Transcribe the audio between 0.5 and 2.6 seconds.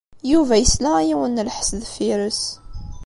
yesla i yiwen n lḥess deffir-s.